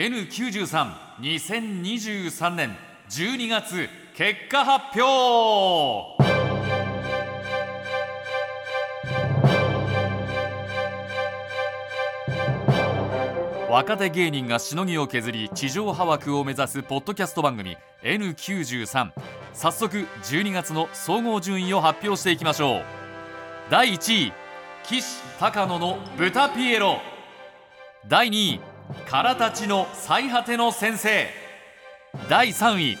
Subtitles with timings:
[0.00, 2.70] N932023 年
[3.10, 6.29] 12月結果発表
[13.70, 19.12] 若手芸人がしのぎを削り地上波枠を目指すポッドキャスト番組 N93
[19.52, 22.82] 早速12月の総合順位を発表していきましょう。
[23.70, 24.32] 第1位
[24.82, 26.98] 岸高野の豚ピエロ。
[28.08, 28.60] 第2位
[29.08, 31.28] からたちの最果ての先生。
[32.28, 32.98] 第3位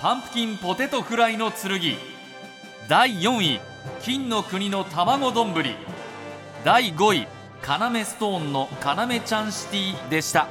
[0.00, 1.80] パンプキンポテトフライの剣。
[2.88, 3.60] 第4位
[4.00, 5.52] 金の国の卵丼。
[6.64, 7.26] 第5位
[7.64, 10.48] カナメストーンのカナメちゃんシティでした。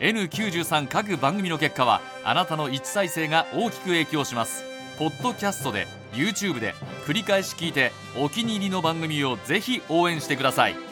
[0.00, 4.64] N93 各番組の結果はあなたの一再生が大きく影響します。
[4.98, 6.74] ポッドキャストで YouTube で
[7.06, 10.91] 繰り返し聞いてお気に入りの番組をぜひ応援してください。